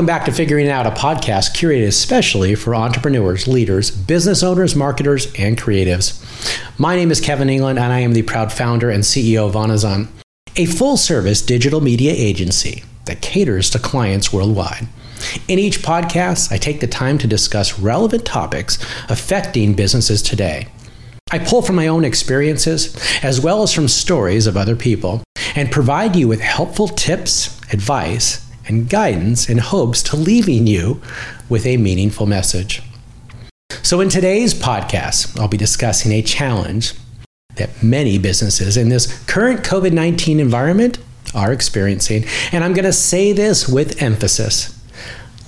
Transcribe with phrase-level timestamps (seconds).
[0.00, 5.30] Welcome back to Figuring Out, a podcast curated especially for entrepreneurs, leaders, business owners, marketers,
[5.38, 6.24] and creatives.
[6.78, 10.08] My name is Kevin England, and I am the proud founder and CEO of Vonazon,
[10.56, 14.88] a full service digital media agency that caters to clients worldwide.
[15.48, 18.78] In each podcast, I take the time to discuss relevant topics
[19.10, 20.68] affecting businesses today.
[21.30, 25.22] I pull from my own experiences as well as from stories of other people
[25.54, 31.02] and provide you with helpful tips, advice, and guidance in hopes to leaving you
[31.48, 32.82] with a meaningful message.
[33.82, 36.94] So, in today's podcast, I'll be discussing a challenge
[37.56, 40.98] that many businesses in this current COVID 19 environment
[41.34, 42.24] are experiencing.
[42.52, 44.76] And I'm going to say this with emphasis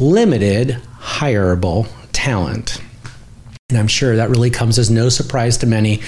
[0.01, 2.83] limited hireable talent.
[3.69, 6.03] And I'm sure that really comes as no surprise to many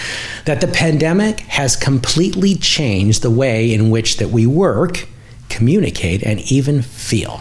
[0.47, 5.07] that the pandemic has completely changed the way in which that we work
[5.55, 7.41] communicate, and even feel.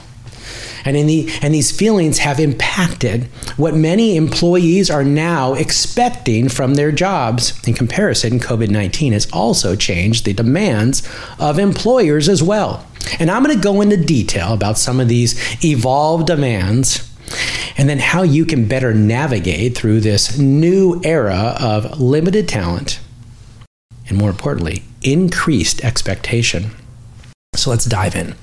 [0.86, 3.26] And, in the, and these feelings have impacted
[3.56, 7.66] what many employees are now expecting from their jobs.
[7.68, 11.08] In comparison, COVID 19 has also changed the demands
[11.40, 12.86] of employers as well.
[13.20, 17.10] And I'm going to go into detail about some of these evolved demands
[17.78, 23.00] and then how you can better navigate through this new era of limited talent
[24.08, 26.72] and, more importantly, increased expectation.
[27.56, 28.36] So let's dive in.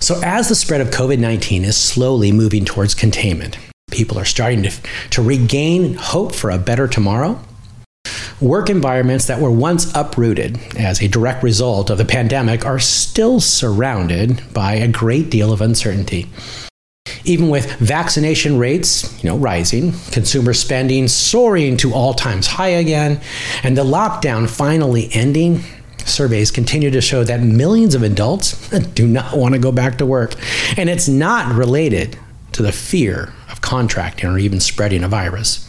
[0.00, 3.56] So, as the spread of COVID 19 is slowly moving towards containment,
[3.92, 4.72] people are starting to,
[5.10, 7.40] to regain hope for a better tomorrow.
[8.40, 13.38] Work environments that were once uprooted as a direct result of the pandemic are still
[13.38, 16.28] surrounded by a great deal of uncertainty.
[17.24, 23.20] Even with vaccination rates, you know, rising, consumer spending soaring to all times high again,
[23.62, 25.62] and the lockdown finally ending,
[26.06, 30.06] Surveys continue to show that millions of adults do not want to go back to
[30.06, 30.34] work.
[30.76, 32.18] And it's not related
[32.52, 35.68] to the fear of contracting or even spreading a virus.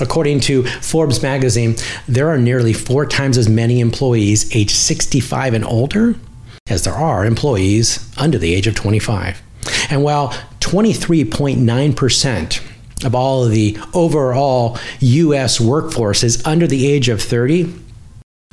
[0.00, 1.76] According to Forbes magazine,
[2.08, 6.16] there are nearly four times as many employees aged 65 and older
[6.68, 9.40] as there are employees under the age of 25.
[9.90, 15.60] And while 23.9% of all of the overall U.S.
[15.60, 17.72] workforce is under the age of 30,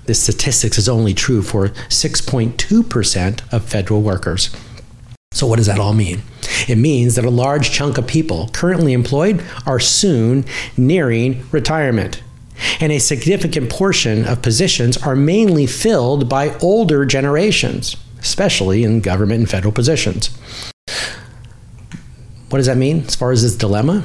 [0.06, 4.50] this statistics is only true for 6.2% of federal workers.
[5.34, 6.24] So, what does that all mean?
[6.68, 10.46] It means that a large chunk of people currently employed are soon
[10.76, 12.22] nearing retirement.
[12.80, 19.40] And a significant portion of positions are mainly filled by older generations, especially in government
[19.40, 20.30] and federal positions.
[22.50, 24.04] What does that mean as far as this dilemma?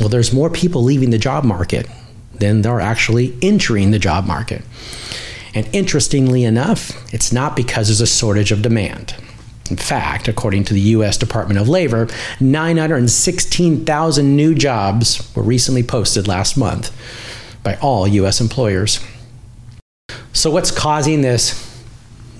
[0.00, 1.86] Well, there's more people leaving the job market
[2.34, 4.62] than they're actually entering the job market.
[5.54, 9.14] And interestingly enough, it's not because there's a shortage of demand.
[9.70, 11.16] In fact, according to the U.S.
[11.16, 12.08] Department of Labor,
[12.40, 16.92] 916,000 new jobs were recently posted last month
[17.62, 18.40] by all U.S.
[18.40, 19.00] employers.
[20.32, 21.66] So, what's causing this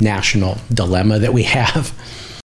[0.00, 1.92] national dilemma that we have?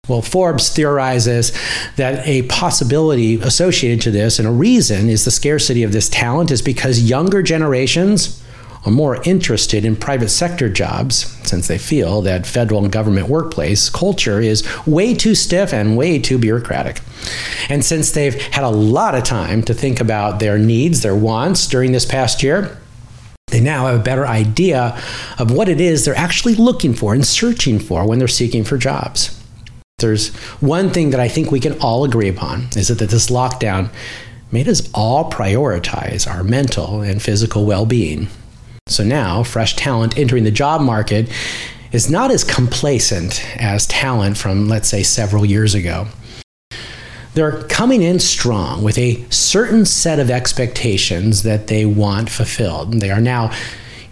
[0.07, 1.51] Well, Forbes theorizes
[1.97, 6.51] that a possibility associated to this and a reason is the scarcity of this talent
[6.51, 8.41] is because younger generations
[8.85, 13.89] are more interested in private sector jobs since they feel that federal and government workplace
[13.89, 17.01] culture is way too stiff and way too bureaucratic.
[17.69, 21.67] And since they've had a lot of time to think about their needs, their wants
[21.67, 22.77] during this past year,
[23.47, 25.01] they now have a better idea
[25.39, 28.77] of what it is they're actually looking for and searching for when they're seeking for
[28.77, 29.36] jobs.
[29.99, 30.29] There's
[30.61, 33.89] one thing that I think we can all agree upon is that this lockdown
[34.51, 38.27] made us all prioritize our mental and physical well being.
[38.85, 41.31] So now, fresh talent entering the job market
[41.91, 46.05] is not as complacent as talent from, let's say, several years ago.
[47.33, 52.93] They're coming in strong with a certain set of expectations that they want fulfilled.
[52.99, 53.51] They are now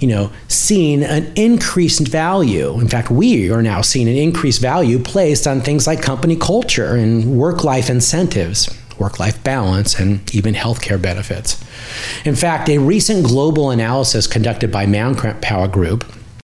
[0.06, 2.80] you know, seeing an increased value.
[2.80, 6.94] In fact, we are now seeing an increased value placed on things like company culture
[6.96, 8.70] and work life incentives,
[9.00, 11.60] work life balance, and even healthcare benefits.
[12.24, 16.06] In fact, a recent global analysis conducted by Manpower Group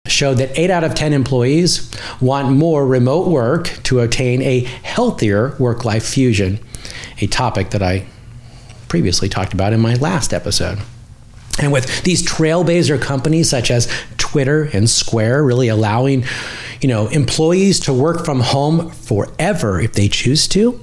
[0.07, 5.55] showed that 8 out of 10 employees want more remote work to attain a healthier
[5.59, 6.59] work life fusion,
[7.21, 8.07] a topic that I
[8.87, 10.79] previously talked about in my last episode.
[11.59, 16.25] And with these trailblazer companies such as Twitter and Square really allowing,
[16.81, 20.79] you know, employees to work from home forever if they choose to,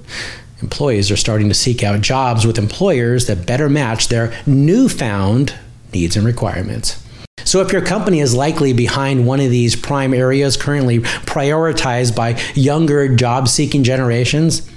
[0.63, 5.55] employees are starting to seek out jobs with employers that better match their newfound
[5.93, 7.05] needs and requirements.
[7.45, 12.41] So, if your company is likely behind one of these prime areas currently prioritized by
[12.55, 14.71] younger job seeking generations,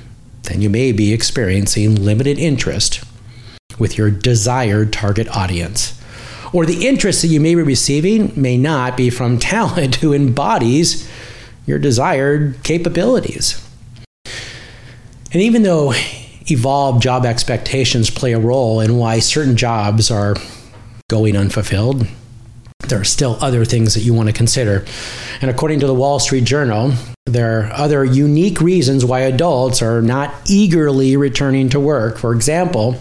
[0.44, 3.04] then you may be experiencing limited interest
[3.80, 6.00] with your desired target audience.
[6.54, 11.10] Or the interest that you may be receiving may not be from talent who embodies
[11.66, 13.60] your desired capabilities.
[14.26, 15.94] And even though
[16.52, 20.36] evolved job expectations play a role in why certain jobs are
[21.10, 22.06] going unfulfilled,
[22.88, 24.86] there are still other things that you want to consider.
[25.42, 26.94] And according to the Wall Street Journal,
[27.26, 32.18] there are other unique reasons why adults are not eagerly returning to work.
[32.18, 33.00] For example,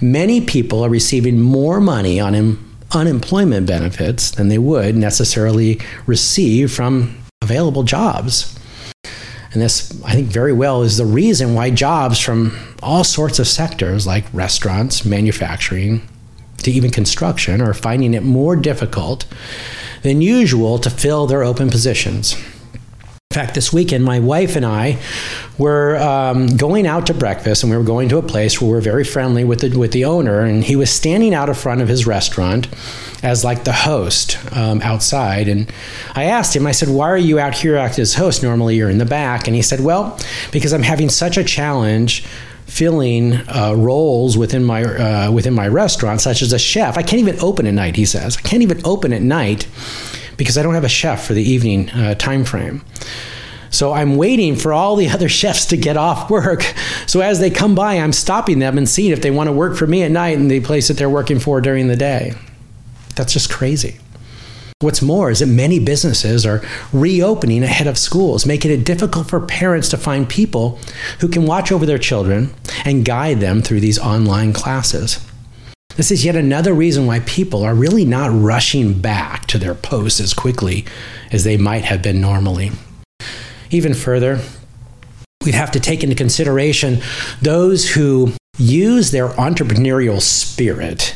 [0.00, 2.58] many people are receiving more money on
[2.92, 8.58] unemployment benefits than they would necessarily receive from available jobs.
[9.52, 13.48] And this, I think, very well is the reason why jobs from all sorts of
[13.48, 16.06] sectors like restaurants, manufacturing,
[16.58, 19.26] to even construction are finding it more difficult
[20.02, 22.36] than usual to fill their open positions.
[23.32, 24.98] In fact, this weekend, my wife and I
[25.56, 28.74] were um, going out to breakfast, and we were going to a place where we
[28.74, 31.80] were very friendly with the with the owner, and he was standing out in front
[31.80, 32.66] of his restaurant
[33.22, 35.46] as like the host um, outside.
[35.46, 35.72] And
[36.16, 38.42] I asked him, I said, "Why are you out here acting as host?
[38.42, 40.18] Normally, you're in the back." And he said, "Well,
[40.50, 42.26] because I'm having such a challenge."
[42.66, 46.96] filling uh, roles within my uh, within my restaurant, such as a chef.
[46.96, 47.94] I can't even open at night.
[47.94, 49.66] He says I can't even open at night
[50.40, 52.82] because I don't have a chef for the evening uh, time frame.
[53.68, 56.62] So I'm waiting for all the other chefs to get off work.
[57.06, 59.76] So as they come by, I'm stopping them and seeing if they want to work
[59.76, 62.32] for me at night in the place that they're working for during the day.
[63.16, 63.98] That's just crazy.
[64.80, 69.40] What's more is that many businesses are reopening ahead of schools, making it difficult for
[69.40, 70.78] parents to find people
[71.20, 72.54] who can watch over their children
[72.86, 75.22] and guide them through these online classes.
[76.00, 80.18] This is yet another reason why people are really not rushing back to their posts
[80.18, 80.86] as quickly
[81.30, 82.70] as they might have been normally.
[83.70, 84.40] Even further,
[85.44, 87.02] we'd have to take into consideration
[87.42, 91.14] those who use their entrepreneurial spirit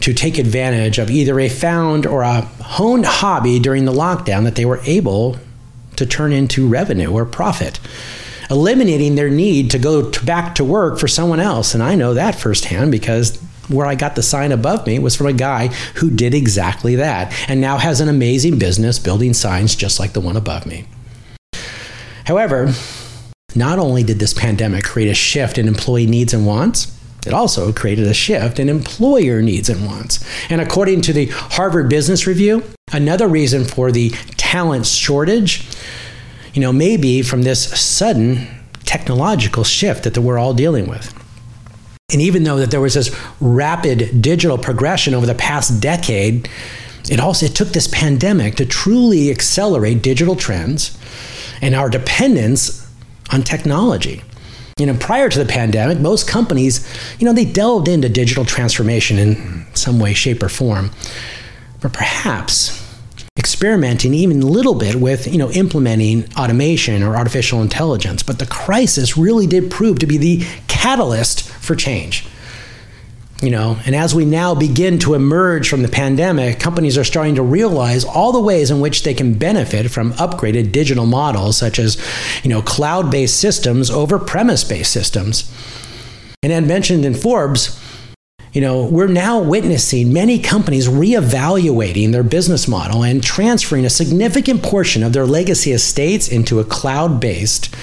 [0.00, 4.56] to take advantage of either a found or a honed hobby during the lockdown that
[4.56, 5.36] they were able
[5.94, 7.78] to turn into revenue or profit,
[8.50, 11.74] eliminating their need to go to back to work for someone else.
[11.74, 15.26] And I know that firsthand because where I got the sign above me was from
[15.26, 19.98] a guy who did exactly that and now has an amazing business building signs just
[19.98, 20.86] like the one above me.
[22.24, 22.72] However,
[23.54, 26.92] not only did this pandemic create a shift in employee needs and wants,
[27.26, 30.24] it also created a shift in employer needs and wants.
[30.48, 35.66] And according to the Harvard Business Review, another reason for the talent shortage,
[36.54, 38.46] you know, may be from this sudden
[38.84, 41.12] technological shift that we're all dealing with.
[42.12, 43.10] And even though that there was this
[43.40, 46.48] rapid digital progression over the past decade,
[47.10, 50.96] it also it took this pandemic to truly accelerate digital trends
[51.60, 52.88] and our dependence
[53.32, 54.22] on technology.
[54.78, 56.86] You know, prior to the pandemic, most companies,
[57.18, 60.92] you know, they delved into digital transformation in some way, shape, or form.
[61.80, 62.84] But perhaps
[63.36, 68.22] experimenting even a little bit with, you know, implementing automation or artificial intelligence.
[68.22, 70.46] But the crisis really did prove to be the
[70.76, 72.26] catalyst for change.
[73.42, 77.34] You know, and as we now begin to emerge from the pandemic, companies are starting
[77.34, 81.78] to realize all the ways in which they can benefit from upgraded digital models, such
[81.78, 81.98] as,
[82.42, 85.52] you know, cloud-based systems over premise-based systems.
[86.42, 87.78] And as mentioned in Forbes,
[88.54, 94.62] you know, we're now witnessing many companies reevaluating their business model and transferring a significant
[94.62, 97.74] portion of their legacy estates into a cloud-based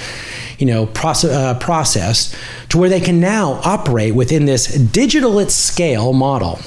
[0.64, 2.34] you know, process, uh, process
[2.70, 6.58] to where they can now operate within this digital at scale model.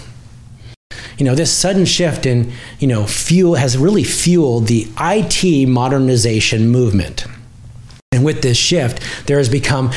[1.17, 6.69] You know, this sudden shift in, you know, fuel has really fueled the IT modernization
[6.69, 7.25] movement.
[8.13, 9.93] And with this shift, there has become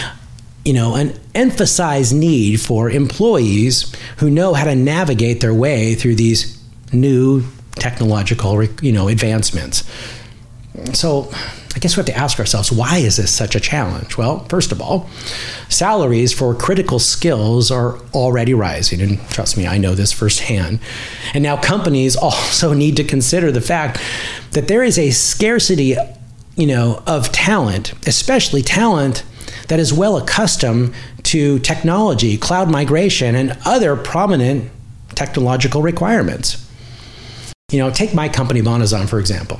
[0.64, 6.16] you know, an emphasized need for employees who know how to navigate their way through
[6.16, 6.58] these
[6.94, 9.84] new technological, you know, advancements.
[10.94, 11.30] So,
[11.76, 14.18] I guess we have to ask ourselves why is this such a challenge?
[14.18, 15.10] Well, first of all,
[15.70, 19.02] salaries for critical skills are already rising.
[19.02, 20.80] And trust me, I know this firsthand.
[21.34, 24.02] And now companies also need to consider the fact
[24.52, 25.96] that there is a scarcity,
[26.56, 29.24] you know, of talent, especially talent
[29.68, 34.72] that is well accustomed to technology, cloud migration, and other prominent
[35.16, 36.66] technological requirements.
[37.72, 39.60] You know, take my company, Vonazon, for example.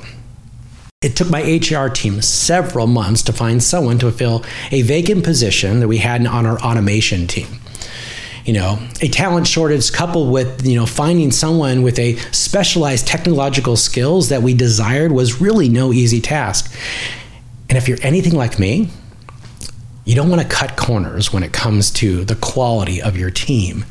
[1.02, 5.80] It took my HR team several months to find someone to fill a vacant position
[5.80, 7.46] that we had on our automation team.
[8.44, 13.76] You know, a talent shortage coupled with, you know, finding someone with a specialized technological
[13.76, 16.70] skills that we desired was really no easy task.
[17.70, 18.90] And if you're anything like me,
[20.04, 23.86] You don't want to cut corners when it comes to the quality of your team.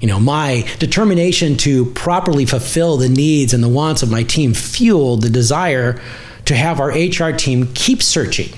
[0.00, 4.52] You know, my determination to properly fulfill the needs and the wants of my team
[4.52, 6.02] fueled the desire
[6.44, 8.50] to have our HR team keep searching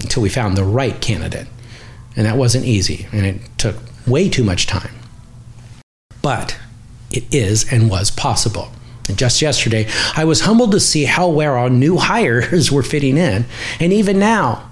[0.00, 1.46] until we found the right candidate.
[2.16, 4.94] And that wasn't easy, and it took way too much time.
[6.20, 6.58] But
[7.10, 8.70] it is and was possible.
[9.08, 13.16] And just yesterday, I was humbled to see how well our new hires were fitting
[13.16, 13.46] in.
[13.80, 14.70] And even now,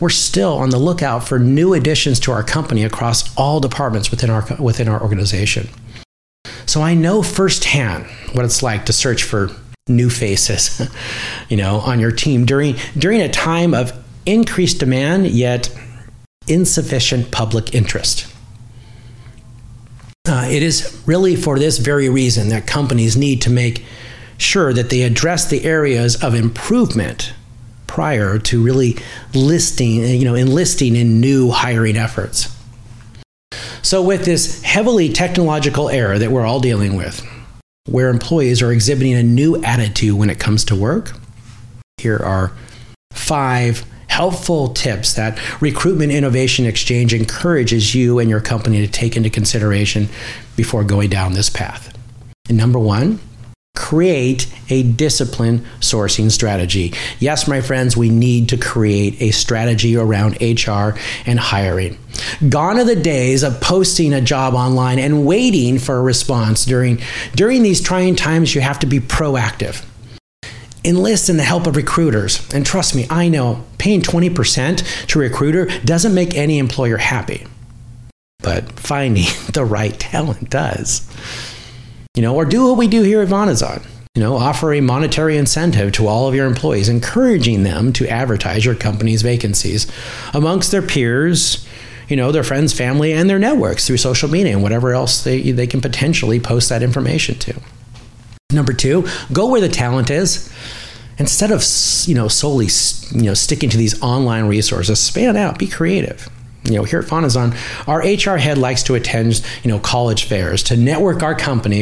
[0.00, 4.30] we're still on the lookout for new additions to our company across all departments within
[4.30, 5.68] our, within our organization.
[6.66, 9.50] So I know firsthand what it's like to search for
[9.88, 10.88] new faces,
[11.48, 13.92] you know, on your team during during a time of
[14.26, 15.74] increased demand yet
[16.46, 18.26] insufficient public interest.
[20.26, 23.84] Uh, it is really for this very reason that companies need to make
[24.36, 27.32] sure that they address the areas of improvement
[27.86, 28.96] prior to really
[29.34, 32.54] listing, you know, enlisting in new hiring efforts.
[33.82, 37.26] So, with this heavily technological era that we're all dealing with,
[37.88, 41.12] where employees are exhibiting a new attitude when it comes to work,
[41.98, 42.52] here are
[43.12, 49.30] five helpful tips that Recruitment Innovation Exchange encourages you and your company to take into
[49.30, 50.08] consideration
[50.56, 51.96] before going down this path.
[52.48, 53.20] And number one,
[53.78, 56.92] create a discipline sourcing strategy.
[57.20, 61.96] Yes, my friends, we need to create a strategy around HR and hiring.
[62.48, 66.64] Gone are the days of posting a job online and waiting for a response.
[66.64, 67.00] During,
[67.36, 69.84] during these trying times, you have to be proactive
[70.84, 72.48] enlist in the help of recruiters.
[72.54, 77.46] And trust me, I know paying 20% to a recruiter doesn't make any employer happy.
[78.42, 81.06] But finding the right talent does.
[82.18, 83.80] You know, or do what we do here at Vonazon.
[84.16, 88.64] You know, offer a monetary incentive to all of your employees, encouraging them to advertise
[88.64, 89.86] your company's vacancies
[90.34, 91.64] amongst their peers,
[92.08, 95.52] you know, their friends, family, and their networks through social media and whatever else they,
[95.52, 97.54] they can potentially post that information to.
[98.50, 100.52] Number two, go where the talent is.
[101.18, 101.62] Instead of
[102.08, 102.66] you know solely
[103.12, 106.28] you know sticking to these online resources, span out, be creative.
[106.68, 107.56] You know, here at Vonazon,
[107.88, 111.80] our HR head likes to attend, you know, college fairs to network our company,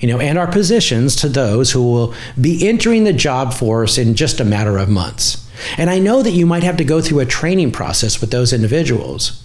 [0.00, 4.14] you know, and our positions to those who will be entering the job force in
[4.14, 5.48] just a matter of months.
[5.78, 8.52] And I know that you might have to go through a training process with those
[8.52, 9.42] individuals,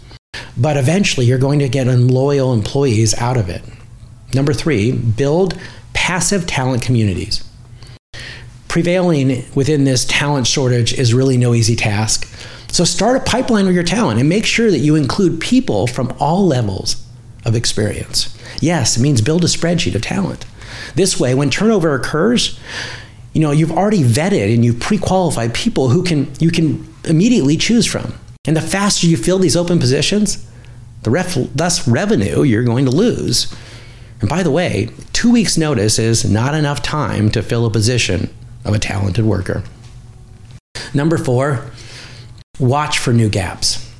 [0.58, 3.62] but eventually you're going to get loyal employees out of it.
[4.34, 5.60] Number three, build
[5.94, 7.44] passive talent communities.
[8.68, 12.28] Prevailing within this talent shortage is really no easy task.
[12.72, 16.16] So start a pipeline of your talent and make sure that you include people from
[16.20, 17.06] all levels
[17.46, 18.36] of experience.
[18.62, 20.46] Yes, it means build a spreadsheet of talent.
[20.96, 22.58] This way, when turnover occurs,
[23.34, 27.86] you know, you've already vetted and you've pre-qualified people who can you can immediately choose
[27.86, 28.14] from.
[28.46, 30.48] And the faster you fill these open positions,
[31.04, 33.54] the ref, less revenue you're going to lose.
[34.22, 38.30] And by the way, two weeks' notice is not enough time to fill a position
[38.64, 39.64] of a talented worker.
[40.94, 41.72] Number four,
[42.62, 43.92] watch for new gaps.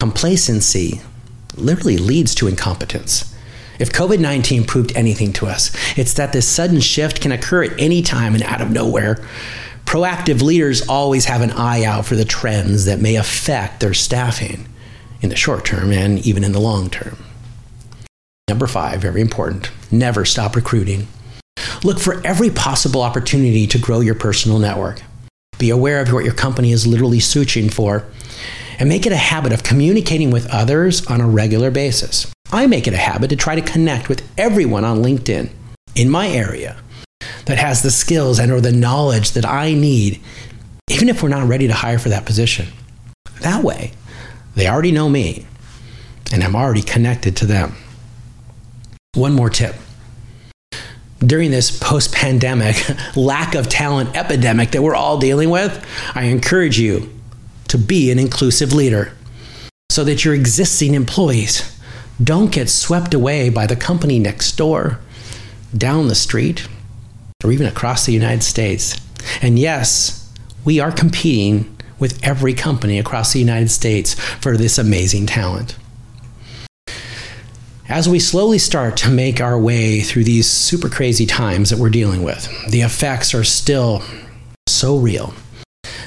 [0.00, 1.00] Complacency
[1.56, 3.32] literally leads to incompetence.
[3.78, 7.80] If COVID 19 proved anything to us, it's that this sudden shift can occur at
[7.80, 9.24] any time and out of nowhere.
[9.84, 14.66] Proactive leaders always have an eye out for the trends that may affect their staffing
[15.20, 17.16] in the short term and even in the long term.
[18.48, 21.06] Number five, very important, never stop recruiting.
[21.84, 25.02] Look for every possible opportunity to grow your personal network.
[25.58, 28.04] Be aware of what your company is literally searching for
[28.78, 32.30] and make it a habit of communicating with others on a regular basis.
[32.52, 35.50] I make it a habit to try to connect with everyone on LinkedIn
[35.94, 36.76] in my area
[37.46, 40.20] that has the skills and or the knowledge that I need
[40.88, 42.68] even if we're not ready to hire for that position.
[43.40, 43.92] That way,
[44.54, 45.46] they already know me
[46.32, 47.74] and I'm already connected to them.
[49.14, 49.74] One more tip.
[51.20, 52.76] During this post pandemic
[53.16, 57.12] lack of talent epidemic that we're all dealing with, I encourage you
[57.68, 59.12] to be an inclusive leader
[59.90, 61.78] so that your existing employees
[62.22, 65.00] don't get swept away by the company next door,
[65.76, 66.68] down the street,
[67.44, 69.00] or even across the United States.
[69.42, 70.32] And yes,
[70.64, 75.76] we are competing with every company across the United States for this amazing talent
[77.88, 81.90] as we slowly start to make our way through these super crazy times that we're
[81.90, 84.02] dealing with, the effects are still
[84.66, 85.32] so real.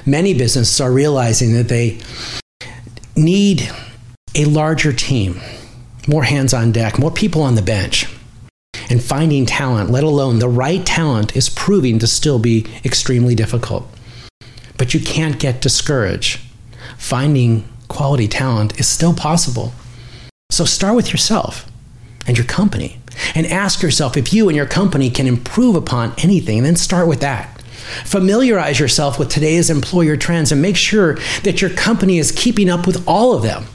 [0.06, 2.00] Many businesses are realizing that they
[3.16, 3.72] need
[4.36, 5.40] a larger team,
[6.08, 8.08] more hands on deck, more people on the bench.
[8.90, 13.88] And finding talent, let alone the right talent, is proving to still be extremely difficult.
[14.78, 16.42] But you can't get discouraged.
[16.98, 19.74] Finding quality talent is still possible.
[20.50, 21.69] So start with yourself
[22.30, 23.00] and your company
[23.36, 27.08] and ask yourself if you and your company can improve upon anything, and then start
[27.08, 27.60] with that.
[28.06, 32.86] Familiarize yourself with today's employer trends and make sure that your company is keeping up
[32.86, 33.66] with all of them.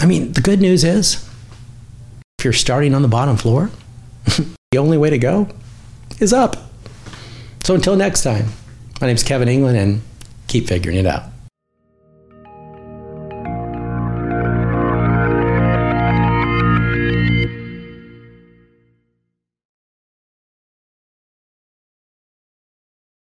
[0.00, 1.28] I mean, the good news is
[2.38, 3.70] if you're starting on the bottom floor,
[4.72, 5.48] the only way to go
[6.18, 6.56] is up.
[7.62, 8.46] So until next time,
[9.00, 10.00] my name is Kevin England and
[10.48, 11.31] keep figuring it out.